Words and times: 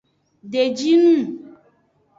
Deji 0.51 0.91
nung. 1.03 1.27